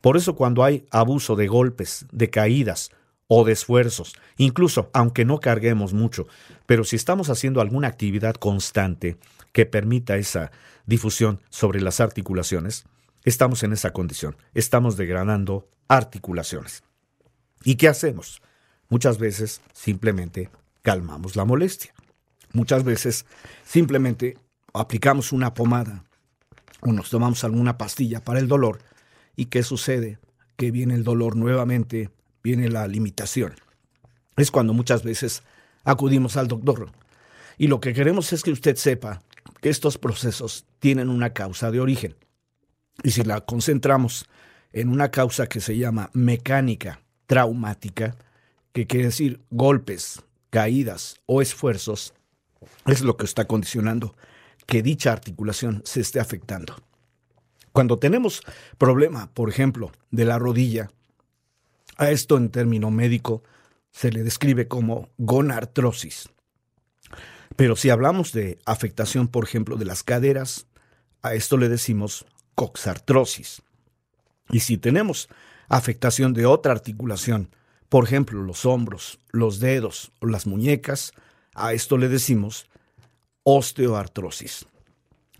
[0.00, 2.90] Por eso cuando hay abuso de golpes, de caídas
[3.28, 6.26] o de esfuerzos, incluso aunque no carguemos mucho,
[6.66, 9.16] pero si estamos haciendo alguna actividad constante
[9.52, 10.52] que permita esa
[10.86, 12.84] difusión sobre las articulaciones,
[13.24, 16.84] estamos en esa condición, estamos degradando articulaciones.
[17.64, 18.42] ¿Y qué hacemos?
[18.88, 20.50] Muchas veces simplemente
[20.86, 21.92] calmamos la molestia.
[22.52, 23.26] Muchas veces
[23.64, 24.38] simplemente
[24.72, 26.04] aplicamos una pomada
[26.80, 28.78] o nos tomamos alguna pastilla para el dolor.
[29.34, 30.20] ¿Y qué sucede?
[30.54, 33.56] Que viene el dolor nuevamente, viene la limitación.
[34.36, 35.42] Es cuando muchas veces
[35.82, 36.92] acudimos al doctor.
[37.58, 39.22] Y lo que queremos es que usted sepa
[39.60, 42.14] que estos procesos tienen una causa de origen.
[43.02, 44.26] Y si la concentramos
[44.72, 48.14] en una causa que se llama mecánica traumática,
[48.72, 50.22] que quiere decir golpes,
[50.56, 52.14] caídas o esfuerzos,
[52.86, 54.16] es lo que está condicionando
[54.64, 56.76] que dicha articulación se esté afectando.
[57.72, 58.40] Cuando tenemos
[58.78, 60.90] problema, por ejemplo, de la rodilla,
[61.98, 63.42] a esto en término médico
[63.90, 66.30] se le describe como gonartrosis.
[67.56, 70.68] Pero si hablamos de afectación, por ejemplo, de las caderas,
[71.20, 73.60] a esto le decimos coxartrosis.
[74.48, 75.28] Y si tenemos
[75.68, 77.50] afectación de otra articulación,
[77.88, 81.12] por ejemplo, los hombros, los dedos o las muñecas,
[81.54, 82.66] a esto le decimos
[83.44, 84.66] osteoartrosis.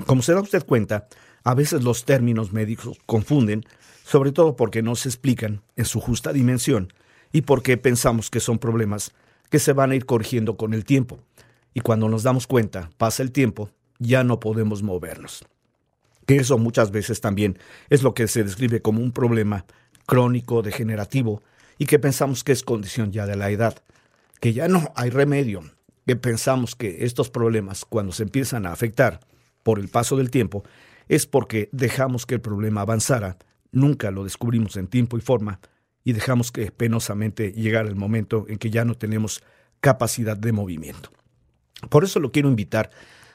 [0.06, 1.08] Como se da usted cuenta,
[1.42, 3.64] a veces los términos médicos confunden,
[4.04, 6.92] sobre todo porque no se explican en su justa dimensión
[7.32, 9.12] y porque pensamos que son problemas
[9.50, 11.20] que se van a ir corrigiendo con el tiempo.
[11.74, 15.44] Y cuando nos damos cuenta, pasa el tiempo, ya no podemos movernos.
[16.26, 17.58] Que eso muchas veces también
[17.90, 19.64] es lo que se describe como un problema
[20.06, 21.42] crónico, degenerativo,
[21.78, 23.82] y que pensamos que es condición ya de la edad,
[24.40, 25.62] que ya no hay remedio,
[26.06, 29.20] que pensamos que estos problemas, cuando se empiezan a afectar
[29.62, 30.64] por el paso del tiempo,
[31.08, 33.36] es porque dejamos que el problema avanzara,
[33.72, 35.60] nunca lo descubrimos en tiempo y forma,
[36.04, 39.42] y dejamos que penosamente llegara el momento en que ya no tenemos
[39.80, 41.10] capacidad de movimiento.
[41.90, 42.90] Por eso lo quiero invitar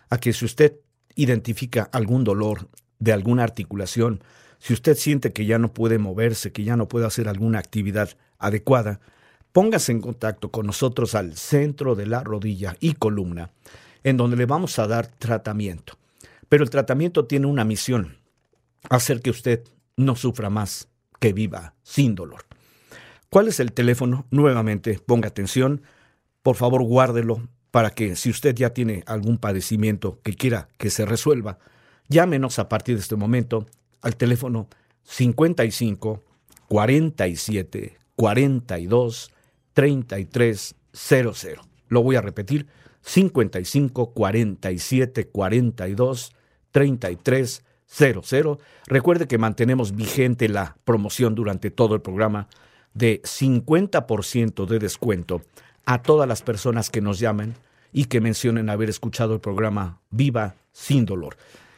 [0.10, 0.78] a que si usted
[1.16, 4.24] identifica algún dolor de alguna articulación,
[4.60, 8.10] si usted siente que ya no puede moverse, que ya no puede hacer alguna actividad
[8.42, 9.00] adecuada,
[9.52, 13.52] póngase en contacto con nosotros al centro de la rodilla y columna,
[14.04, 15.98] en donde le vamos a dar tratamiento.
[16.50, 18.18] Pero el tratamiento tiene una misión,
[18.90, 19.64] hacer que usted
[19.96, 20.88] no sufra más,
[21.20, 22.46] que viva sin dolor.
[23.30, 24.26] ¿Cuál es el teléfono?
[24.32, 25.84] Nuevamente, ponga atención,
[26.44, 31.06] por favor guárdelo para que si usted ya tiene algún padecimiento que quiera que se
[31.06, 31.58] resuelva,
[32.10, 33.66] llámenos a partir de este momento
[34.02, 34.68] al teléfono
[35.04, 36.24] 55
[36.68, 39.32] 47 42
[39.74, 41.60] 3300.
[41.88, 42.68] Lo voy a repetir,
[43.02, 46.34] 55 47 42
[46.72, 48.58] 3300.
[48.88, 52.48] Recuerde que mantenemos vigente la promoción durante todo el programa
[52.94, 55.42] de 50% de descuento
[55.86, 57.56] a todas las personas que nos llamen
[57.92, 61.36] y que mencionen haber escuchado el programa Viva sin dolor.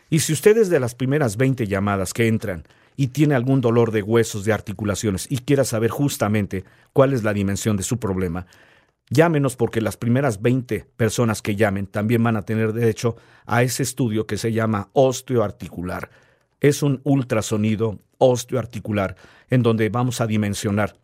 [0.09, 2.63] Y si ustedes de las primeras 20 llamadas que entran
[2.95, 7.33] y tiene algún dolor de huesos, de articulaciones y quiera saber justamente cuál es la
[7.33, 8.45] dimensión de su problema,
[9.09, 13.83] llámenos porque las primeras 20 personas que llamen también van a tener derecho a ese
[13.83, 16.09] estudio que se llama osteoarticular.
[16.59, 19.15] Es un ultrasonido osteoarticular
[19.49, 20.95] en donde vamos a dimensionar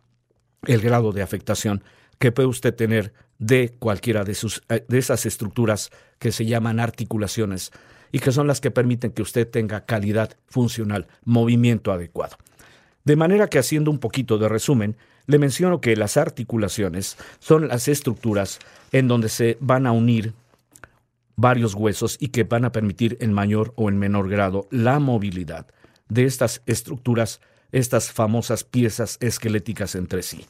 [0.66, 1.82] el grado de afectación
[2.20, 6.78] que puede usted tener de cualquiera de, sus, eh, de esas estructuras que se llaman
[6.78, 7.72] articulaciones
[8.12, 12.36] y que son las que permiten que usted tenga calidad funcional, movimiento adecuado.
[13.04, 17.88] De manera que haciendo un poquito de resumen, le menciono que las articulaciones son las
[17.88, 18.58] estructuras
[18.92, 20.34] en donde se van a unir
[21.36, 25.66] varios huesos y que van a permitir en mayor o en menor grado la movilidad
[26.10, 27.40] de estas estructuras,
[27.72, 30.44] estas famosas piezas esqueléticas entre sí.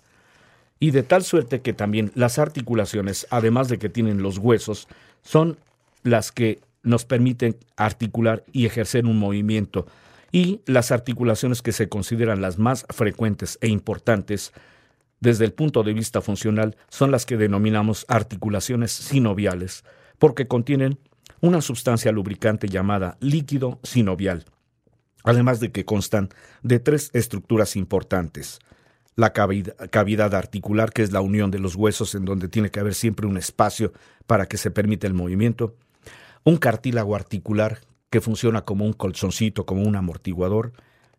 [0.81, 4.89] Y de tal suerte que también las articulaciones, además de que tienen los huesos,
[5.23, 5.59] son
[6.03, 9.87] las que nos permiten articular y ejercer un movimiento.
[10.33, 14.53] Y las articulaciones que se consideran las más frecuentes e importantes
[15.21, 19.85] desde el punto de vista funcional son las que denominamos articulaciones sinoviales,
[20.19, 20.99] porque contienen
[21.41, 24.45] una sustancia lubricante llamada líquido sinovial.
[25.23, 26.31] además de que constan
[26.63, 28.59] de tres estructuras importantes.
[29.17, 32.95] La cavidad articular, que es la unión de los huesos en donde tiene que haber
[32.95, 33.93] siempre un espacio
[34.27, 35.75] para que se permita el movimiento.
[36.45, 40.73] Un cartílago articular, que funciona como un colchoncito, como un amortiguador.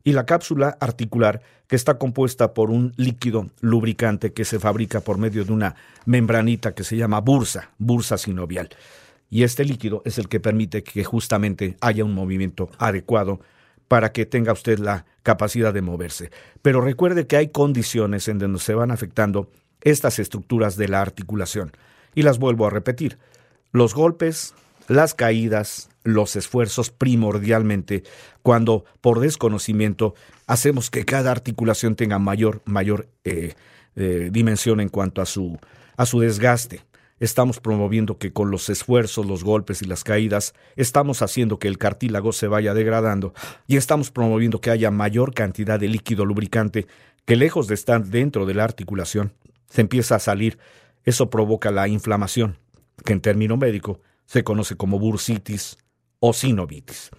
[0.03, 5.17] Y la cápsula articular, que está compuesta por un líquido lubricante que se fabrica por
[5.17, 5.75] medio de una
[6.05, 8.69] membranita que se llama bursa, bursa sinovial.
[9.29, 13.39] Y este líquido es el que permite que justamente haya un movimiento adecuado
[13.91, 16.31] para que tenga usted la capacidad de moverse.
[16.61, 19.51] Pero recuerde que hay condiciones en donde se van afectando
[19.81, 21.73] estas estructuras de la articulación.
[22.15, 23.17] Y las vuelvo a repetir.
[23.73, 24.53] Los golpes,
[24.87, 28.03] las caídas, los esfuerzos primordialmente
[28.43, 30.15] cuando por desconocimiento
[30.47, 33.55] hacemos que cada articulación tenga mayor, mayor eh,
[33.97, 35.59] eh, dimensión en cuanto a su,
[35.97, 36.79] a su desgaste
[37.21, 41.77] estamos promoviendo que con los esfuerzos, los golpes y las caídas, estamos haciendo que el
[41.77, 43.33] cartílago se vaya degradando
[43.67, 46.87] y estamos promoviendo que haya mayor cantidad de líquido lubricante
[47.25, 49.33] que lejos de estar dentro de la articulación,
[49.69, 50.57] se empieza a salir.
[51.05, 52.57] Eso provoca la inflamación,
[53.05, 55.77] que en término médico se conoce como bursitis
[56.19, 57.11] o sinovitis.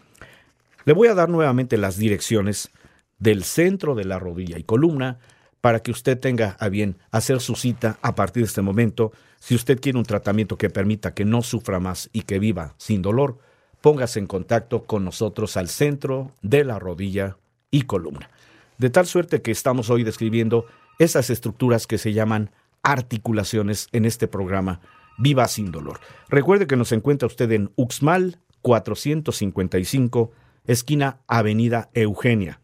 [0.84, 2.70] Le voy a dar nuevamente las direcciones
[3.18, 5.20] del centro de la rodilla y columna
[5.60, 9.12] para que usted tenga a bien hacer su cita a partir de este momento.
[9.42, 13.02] Si usted quiere un tratamiento que permita que no sufra más y que viva sin
[13.02, 13.38] dolor,
[13.80, 18.30] póngase en contacto con nosotros al centro de la rodilla y columna.
[18.78, 20.66] De tal suerte que estamos hoy describiendo
[21.00, 22.52] esas estructuras que se llaman
[22.84, 24.80] articulaciones en este programa
[25.18, 25.98] Viva sin dolor.
[26.28, 30.30] Recuerde que nos encuentra usted en Uxmal 455,
[30.68, 32.60] esquina Avenida Eugenia.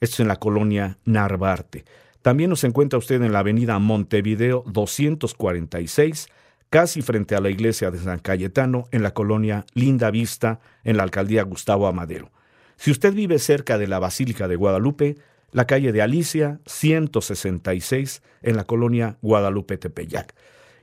[0.00, 1.84] Esto es en la colonia Narvarte.
[2.22, 6.28] También nos encuentra usted en la avenida Montevideo 246,
[6.70, 11.04] casi frente a la iglesia de San Cayetano, en la colonia Linda Vista, en la
[11.04, 12.30] alcaldía Gustavo Amadero.
[12.76, 15.16] Si usted vive cerca de la Basílica de Guadalupe,
[15.52, 20.34] la calle de Alicia 166, en la colonia Guadalupe Tepeyac.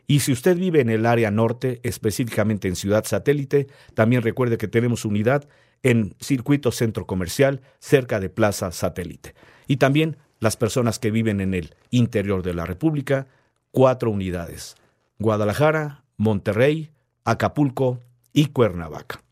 [0.08, 4.68] Y si usted vive en el área norte, específicamente en Ciudad Satélite, también recuerde que
[4.68, 5.48] tenemos unidad
[5.84, 9.34] en Circuito Centro Comercial, cerca de Plaza Satélite.
[9.68, 13.26] Y también las personas que viven en el interior de la República,
[13.72, 14.76] cuatro unidades.
[15.18, 16.92] Guadalajara, Monterrey,
[17.24, 18.00] Acapulco
[18.32, 19.24] y Cuernavaca.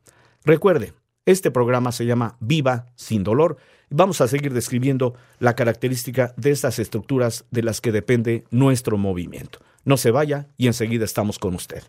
[0.43, 0.93] Recuerde,
[1.27, 3.57] este programa se llama Viva sin dolor.
[3.91, 9.59] Vamos a seguir describiendo la característica de estas estructuras de las que depende nuestro movimiento.
[9.85, 11.83] No se vaya y enseguida estamos con usted.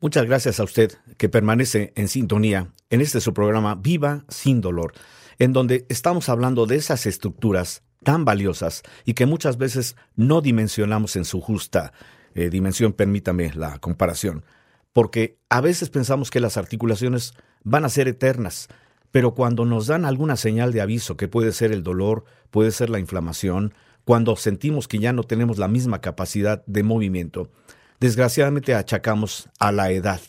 [0.00, 4.94] Muchas gracias a usted que permanece en sintonía en este su programa Viva sin dolor,
[5.38, 11.16] en donde estamos hablando de esas estructuras tan valiosas y que muchas veces no dimensionamos
[11.16, 11.92] en su justa
[12.36, 14.44] eh, dimensión, permítame la comparación,
[14.92, 18.68] porque a veces pensamos que las articulaciones van a ser eternas,
[19.10, 22.90] pero cuando nos dan alguna señal de aviso, que puede ser el dolor, puede ser
[22.90, 27.50] la inflamación, cuando sentimos que ya no tenemos la misma capacidad de movimiento,
[27.98, 30.20] desgraciadamente achacamos a la edad.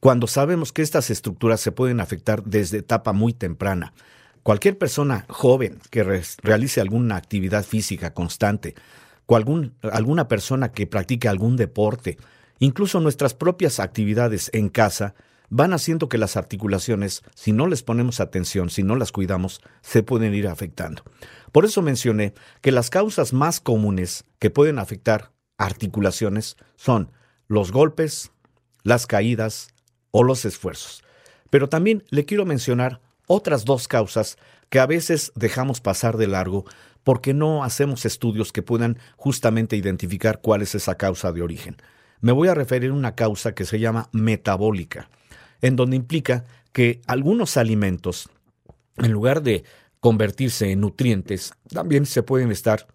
[0.00, 3.92] Cuando sabemos que estas estructuras se pueden afectar desde etapa muy temprana,
[4.46, 8.76] Cualquier persona joven que realice alguna actividad física constante,
[9.26, 12.16] o alguna persona que practique algún deporte,
[12.60, 15.16] incluso nuestras propias actividades en casa,
[15.48, 20.04] van haciendo que las articulaciones, si no les ponemos atención, si no las cuidamos, se
[20.04, 21.02] pueden ir afectando.
[21.50, 27.10] Por eso mencioné que las causas más comunes que pueden afectar articulaciones son
[27.48, 28.30] los golpes,
[28.84, 29.74] las caídas
[30.12, 31.02] o los esfuerzos.
[31.50, 34.36] Pero también le quiero mencionar otras dos causas
[34.68, 36.64] que a veces dejamos pasar de largo
[37.04, 41.76] porque no hacemos estudios que puedan justamente identificar cuál es esa causa de origen.
[42.20, 45.08] Me voy a referir a una causa que se llama metabólica,
[45.60, 48.28] en donde implica que algunos alimentos,
[48.96, 49.64] en lugar de
[50.00, 52.88] convertirse en nutrientes, también se pueden estar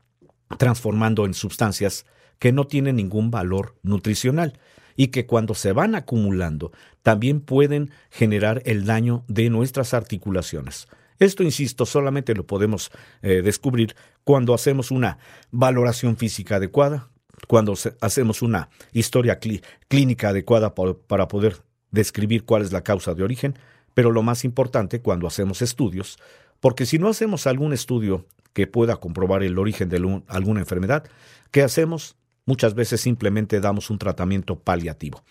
[0.57, 2.05] transformando en sustancias
[2.37, 4.59] que no tienen ningún valor nutricional
[5.01, 10.87] y que cuando se van acumulando también pueden generar el daño de nuestras articulaciones.
[11.17, 12.91] Esto, insisto, solamente lo podemos
[13.23, 15.17] eh, descubrir cuando hacemos una
[15.49, 17.09] valoración física adecuada,
[17.47, 19.39] cuando hacemos una historia
[19.87, 21.57] clínica adecuada para poder
[21.89, 23.57] describir cuál es la causa de origen,
[23.95, 26.19] pero lo más importante, cuando hacemos estudios,
[26.59, 31.05] porque si no hacemos algún estudio que pueda comprobar el origen de alguna enfermedad,
[31.49, 32.17] ¿qué hacemos?
[32.45, 35.23] Muchas veces simplemente damos un tratamiento paliativo.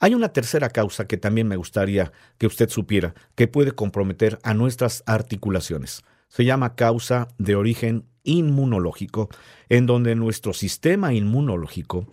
[0.00, 4.54] Hay una tercera causa que también me gustaría que usted supiera, que puede comprometer a
[4.54, 6.04] nuestras articulaciones.
[6.28, 9.28] Se llama causa de origen inmunológico,
[9.68, 12.06] en donde nuestro sistema inmunológico,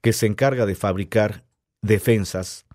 [0.00, 1.44] que se encarga de fabricar
[1.80, 2.66] defensas,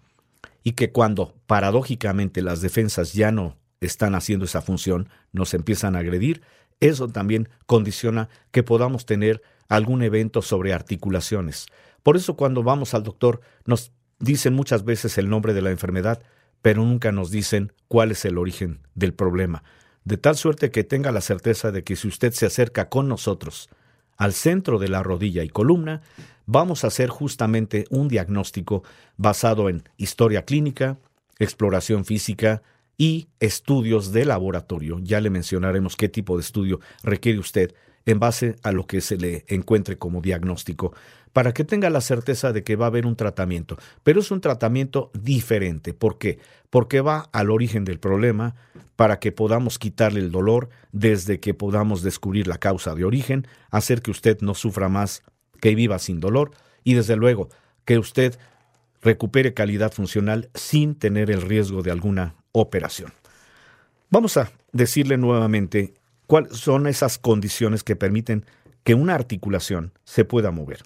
[0.64, 6.00] y que cuando paradójicamente las defensas ya no están haciendo esa función, nos empiezan a
[6.00, 6.42] agredir,
[6.80, 11.68] eso también condiciona que podamos tener algún evento sobre articulaciones.
[12.04, 16.22] Por eso cuando vamos al doctor nos dicen muchas veces el nombre de la enfermedad,
[16.62, 19.64] pero nunca nos dicen cuál es el origen del problema.
[20.04, 23.70] De tal suerte que tenga la certeza de que si usted se acerca con nosotros
[24.16, 26.02] al centro de la rodilla y columna,
[26.46, 28.84] vamos a hacer justamente un diagnóstico
[29.18, 30.98] basado en historia clínica,
[31.40, 32.64] exploración física
[32.98, 35.00] y estudios de laboratorio.
[35.02, 37.74] Ya le mencionaremos qué tipo de estudio requiere usted
[38.06, 40.94] en base a lo que se le encuentre como diagnóstico,
[41.34, 43.78] para que tenga la certeza de que va a haber un tratamiento.
[44.04, 45.94] Pero es un tratamiento diferente.
[45.94, 46.40] ¿Por qué?
[46.70, 48.56] Porque va al origen del problema
[48.96, 54.02] para que podamos quitarle el dolor desde que podamos descubrir la causa de origen, hacer
[54.02, 55.22] que usted no sufra más,
[55.62, 56.52] que viva sin dolor
[56.84, 57.50] y desde luego
[57.86, 58.40] que usted
[59.02, 63.14] recupere calidad funcional sin tener el riesgo de alguna operación.
[64.10, 65.94] Vamos a decirle nuevamente
[66.28, 68.46] cuáles son esas condiciones que permiten
[68.84, 70.84] que una articulación se pueda mover.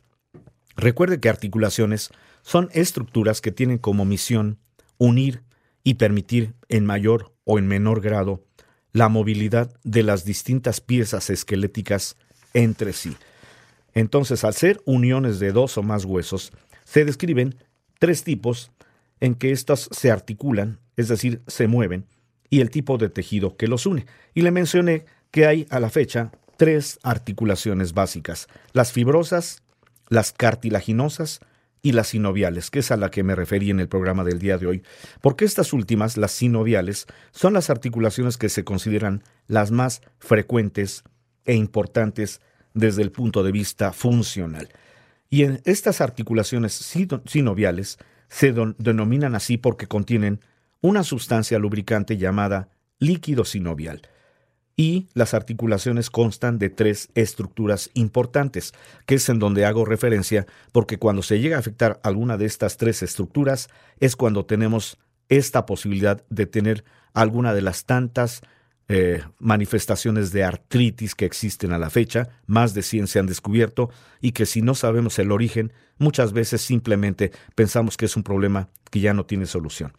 [0.76, 2.10] Recuerde que articulaciones
[2.42, 4.58] son estructuras que tienen como misión
[4.98, 5.44] unir
[5.84, 8.44] y permitir en mayor o en menor grado
[8.94, 12.18] la movilidad de las distintas piezas esqueléticas
[12.54, 13.16] entre sí.
[13.94, 16.52] Entonces, al ser uniones de dos o más huesos,
[16.84, 17.56] se describen
[18.00, 18.72] tres tipos
[19.22, 22.06] en que éstas se articulan, es decir, se mueven,
[22.50, 24.06] y el tipo de tejido que los une.
[24.34, 29.64] Y le mencioné que hay a la fecha tres articulaciones básicas, las fibrosas,
[30.10, 31.40] las cartilaginosas
[31.82, 34.58] y las sinoviales, que es a la que me referí en el programa del día
[34.58, 34.84] de hoy,
[35.22, 41.04] porque estas últimas, las sinoviales, son las articulaciones que se consideran las más frecuentes
[41.46, 42.42] e importantes
[42.74, 44.70] desde el punto de vista funcional.
[45.30, 46.74] Y en estas articulaciones
[47.26, 47.98] sinoviales
[48.32, 50.40] se denominan así porque contienen
[50.80, 54.04] una sustancia lubricante llamada líquido sinovial,
[54.78, 58.74] y las articulaciones constan de tres estructuras importantes,
[59.06, 62.78] que es en donde hago referencia, porque cuando se llega a afectar alguna de estas
[62.78, 63.70] tres estructuras
[64.00, 68.42] es cuando tenemos esta posibilidad de tener alguna de las tantas
[68.94, 73.90] eh, manifestaciones de artritis que existen a la fecha, más de 100 se han descubierto,
[74.20, 78.68] y que si no sabemos el origen, muchas veces simplemente pensamos que es un problema
[78.90, 79.94] que ya no tiene solución.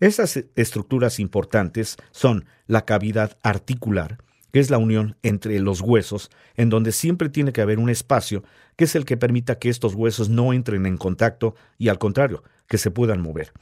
[0.00, 4.16] Esas estructuras importantes son la cavidad articular,
[4.50, 8.44] que es la unión entre los huesos, en donde siempre tiene que haber un espacio
[8.76, 12.44] que es el que permita que estos huesos no entren en contacto y al contrario,
[12.66, 13.52] que se puedan mover.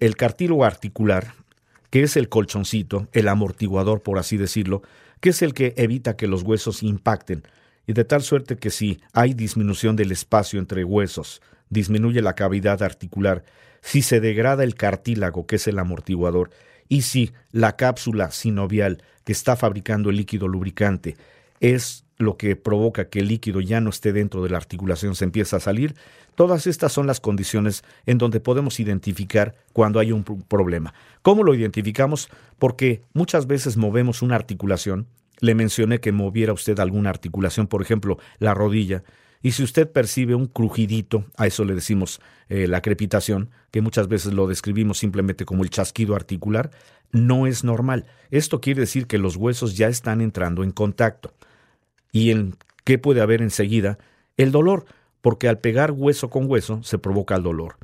[0.00, 1.34] el cartílago articular,
[1.92, 4.80] que es el colchoncito, el amortiguador por así decirlo,
[5.20, 7.42] que es el que evita que los huesos impacten,
[7.86, 12.82] y de tal suerte que si hay disminución del espacio entre huesos, disminuye la cavidad
[12.82, 13.44] articular,
[13.82, 16.48] si se degrada el cartílago, que es el amortiguador,
[16.88, 21.18] y si la cápsula sinovial que está fabricando el líquido lubricante
[21.60, 25.24] es lo que provoca que el líquido ya no esté dentro de la articulación, se
[25.24, 25.94] empieza a salir,
[26.34, 30.94] todas estas son las condiciones en donde podemos identificar cuando hay un problema.
[31.22, 32.28] ¿Cómo lo identificamos?
[32.58, 35.06] Porque muchas veces movemos una articulación,
[35.40, 39.02] le mencioné que moviera usted alguna articulación, por ejemplo, la rodilla,
[39.42, 44.06] y si usted percibe un crujidito, a eso le decimos eh, la crepitación, que muchas
[44.06, 46.70] veces lo describimos simplemente como el chasquido articular,
[47.10, 48.06] no es normal.
[48.30, 51.34] Esto quiere decir que los huesos ya están entrando en contacto.
[52.12, 53.98] ¿Y en qué puede haber enseguida?
[54.36, 54.84] El dolor,
[55.22, 57.76] porque al pegar hueso con hueso se provoca el dolor.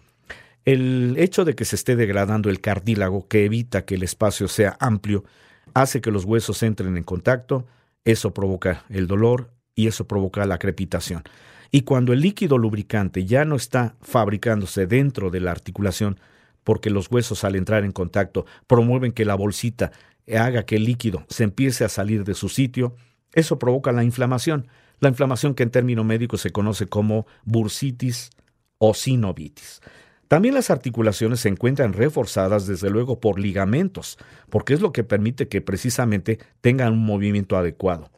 [0.64, 4.76] El hecho de que se esté degradando el cartílago, que evita que el espacio sea
[4.80, 5.24] amplio,
[5.72, 7.66] hace que los huesos entren en contacto,
[8.04, 11.22] eso provoca el dolor y eso provoca la crepitación.
[11.70, 16.18] Y cuando el líquido lubricante ya no está fabricándose dentro de la articulación,
[16.64, 19.92] porque los huesos al entrar en contacto promueven que la bolsita
[20.36, 22.94] haga que el líquido se empiece a salir de su sitio,
[23.32, 24.68] eso provoca la inflamación,
[25.00, 28.30] la inflamación que en término médico se conoce como bursitis
[28.78, 29.80] o sinovitis.
[30.28, 34.18] También las articulaciones se encuentran reforzadas desde luego por ligamentos,
[34.50, 38.10] porque es lo que permite que precisamente tengan un movimiento adecuado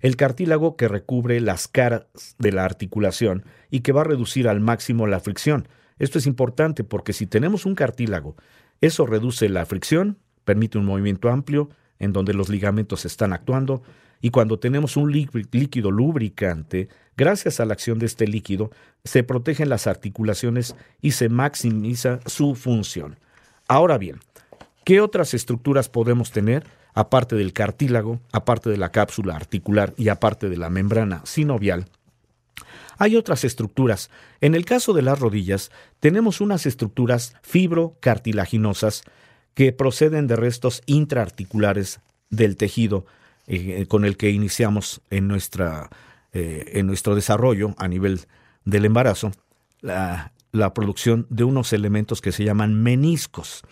[0.00, 2.06] el cartílago que recubre las caras
[2.38, 5.68] de la articulación y que va a reducir al máximo la fricción.
[5.98, 8.36] Esto es importante porque si tenemos un cartílago,
[8.80, 13.82] eso reduce la fricción, permite un movimiento amplio en donde los ligamentos están actuando
[14.20, 18.70] y cuando tenemos un líquido lubricante, gracias a la acción de este líquido,
[19.04, 23.18] se protegen las articulaciones y se maximiza su función.
[23.68, 24.20] Ahora bien,
[24.84, 26.64] ¿qué otras estructuras podemos tener?
[26.98, 31.86] aparte del cartílago, aparte de la cápsula articular y aparte de la membrana sinovial,
[32.98, 34.10] hay otras estructuras.
[34.40, 39.04] En el caso de las rodillas, tenemos unas estructuras fibrocartilaginosas
[39.54, 42.00] que proceden de restos intraarticulares
[42.30, 43.06] del tejido
[43.48, 45.88] eh, con el que iniciamos en, nuestra,
[46.32, 48.20] eh, en nuestro desarrollo a nivel
[48.64, 49.32] del embarazo,
[49.80, 53.62] la, la producción de unos elementos que se llaman meniscos.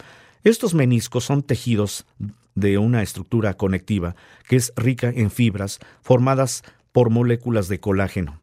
[0.44, 2.06] Estos meniscos son tejidos
[2.54, 4.16] de una estructura conectiva
[4.48, 6.62] que es rica en fibras formadas
[6.92, 8.40] por moléculas de colágeno.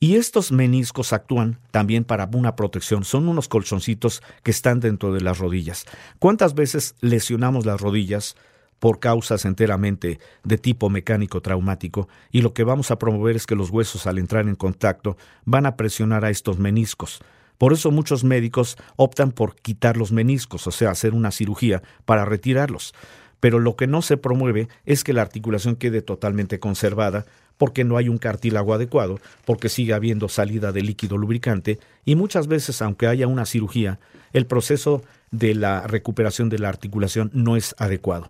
[0.00, 3.04] Y estos meniscos actúan también para una protección.
[3.04, 5.84] Son unos colchoncitos que están dentro de las rodillas.
[6.18, 8.34] ¿Cuántas veces lesionamos las rodillas
[8.82, 12.08] por causas enteramente de tipo mecánico traumático?
[12.32, 15.66] Y lo que vamos a promover es que los huesos al entrar en contacto van
[15.66, 17.20] a presionar a estos meniscos.
[17.58, 22.24] Por eso muchos médicos optan por quitar los meniscos, o sea, hacer una cirugía para
[22.24, 22.92] retirarlos.
[23.38, 27.24] Pero lo que no se promueve es que la articulación quede totalmente conservada
[27.58, 32.48] porque no hay un cartílago adecuado, porque sigue habiendo salida de líquido lubricante y muchas
[32.48, 34.00] veces, aunque haya una cirugía,
[34.32, 38.28] el proceso de la recuperación de la articulación no es adecuado.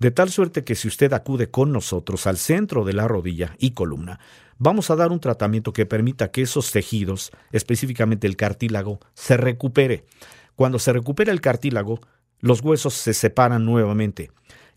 [0.00, 3.72] De tal suerte que si usted acude con nosotros al centro de la rodilla y
[3.72, 4.18] columna,
[4.56, 10.06] vamos a dar un tratamiento que permita que esos tejidos, específicamente el cartílago, se recupere.
[10.56, 12.00] Cuando se recupera el cartílago,
[12.40, 14.30] los huesos se separan nuevamente.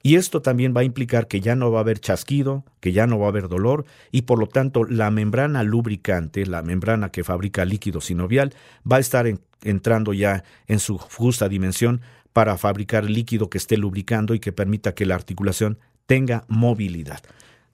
[0.05, 3.07] Y esto también va a implicar que ya no va a haber chasquido, que ya
[3.07, 7.23] no va a haber dolor y por lo tanto la membrana lubricante, la membrana que
[7.23, 8.53] fabrica líquido sinovial,
[8.89, 9.25] va a estar
[9.63, 12.01] entrando ya en su justa dimensión
[12.33, 17.21] para fabricar líquido que esté lubricando y que permita que la articulación tenga movilidad.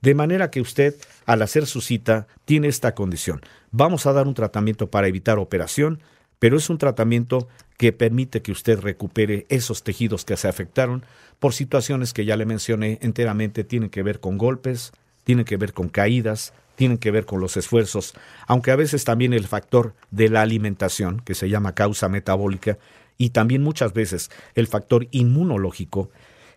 [0.02, 0.96] De manera que usted,
[1.26, 3.42] al hacer su cita, tiene esta condición.
[3.72, 6.00] Vamos a dar un tratamiento para evitar operación,
[6.40, 11.04] pero es un tratamiento que permite que usted recupere esos tejidos que se afectaron
[11.40, 14.92] por situaciones que ya le mencioné enteramente, tienen que ver con golpes,
[15.24, 18.14] tienen que ver con caídas, tienen que ver con los esfuerzos,
[18.48, 22.78] aunque a veces también el factor de la alimentación, que se llama causa metabólica,
[23.20, 26.10] y también muchas veces el factor inmunológico,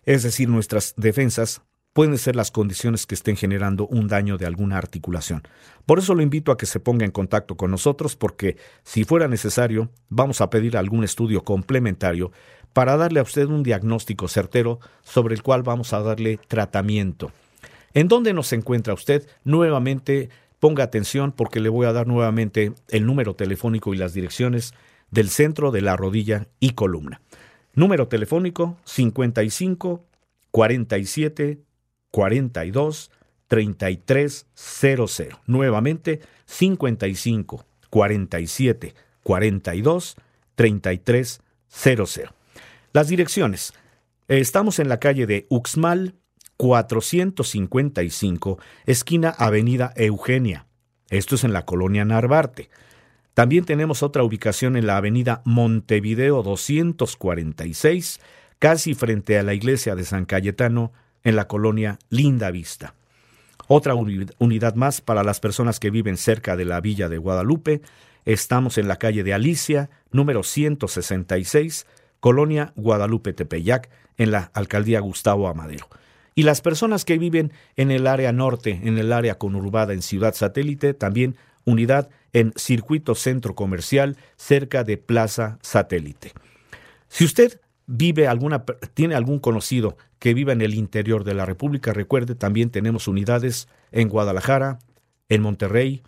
[0.05, 1.61] es decir, nuestras defensas,
[1.93, 5.43] pueden ser las condiciones que estén generando un daño de alguna articulación.
[5.85, 9.29] Por eso lo invito a que se ponga en contacto con nosotros porque si fuera
[9.29, 12.33] necesario vamos a pedir algún estudio complementario
[12.73, 17.31] para darle a usted un diagnóstico certero sobre el cual vamos a darle tratamiento.
[17.93, 19.27] ¿En dónde nos encuentra usted?
[19.45, 24.73] Nuevamente ponga atención porque le voy a dar nuevamente el número telefónico y las direcciones
[25.13, 27.21] del centro de la rodilla y columna.
[27.75, 30.05] Número telefónico 55
[30.51, 31.61] 47
[32.11, 33.11] 42
[33.47, 35.29] 3300.
[35.47, 40.17] Nuevamente 55 47 42
[40.57, 42.21] 3300.
[42.93, 43.73] Las direcciones.
[44.29, 46.15] Estamos en la calle de Uxmal
[46.57, 50.67] 455, esquina Avenida Eugenia.
[51.11, 52.71] Esto es en la colonia Narvarte.
[53.35, 58.21] También tenemos otra ubicación en la avenida Montevideo 246,
[58.59, 60.93] casi frente a la iglesia de San Cayetano,
[61.25, 62.95] en la colonia Linda Vista.
[63.69, 67.81] Otra unidad más para las personas que viven cerca de la villa de Guadalupe.
[68.25, 71.87] Estamos en la calle de Alicia, número 166,
[72.21, 75.89] colonia Guadalupe Tepeyac, en la alcaldía Gustavo Amadero.
[76.35, 80.35] Y las personas que viven en el área norte, en el área conurbada en Ciudad
[80.35, 86.33] Satélite, también unidad en Circuito Centro Comercial cerca de Plaza Satélite.
[87.09, 91.93] Si usted vive alguna, tiene algún conocido que viva en el interior de la República,
[91.93, 94.79] recuerde, también tenemos unidades en Guadalajara,
[95.29, 96.03] en Monterrey,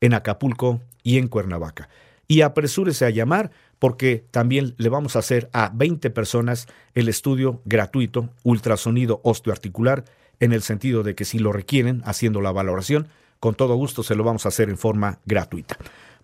[0.00, 1.88] en Acapulco y en Cuernavaca.
[2.26, 7.62] Y apresúrese a llamar porque también le vamos a hacer a 20 personas el estudio
[7.64, 10.04] gratuito ultrasonido osteoarticular
[10.40, 13.08] en el sentido de que si lo requieren haciendo la valoración,
[13.40, 15.76] con todo gusto se lo vamos a hacer en forma gratuita.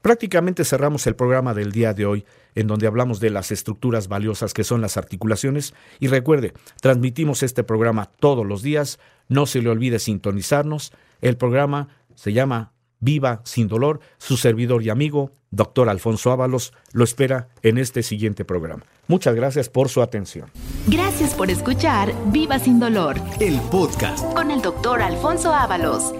[0.02, 4.52] Prácticamente cerramos el programa del día de hoy, en donde hablamos de las estructuras valiosas
[4.52, 5.72] que son las articulaciones.
[5.98, 6.52] Y recuerde,
[6.82, 8.98] transmitimos este programa todos los días.
[9.28, 10.92] No se le olvide sintonizarnos.
[11.22, 14.00] El programa se llama Viva sin dolor.
[14.18, 18.84] Su servidor y amigo, doctor Alfonso Ábalos, lo espera en este siguiente programa.
[19.08, 20.50] Muchas gracias por su atención.
[20.86, 24.22] Gracias por escuchar Viva sin dolor, El podcast.
[24.34, 26.12] con el doctor Alfonso Ábalos.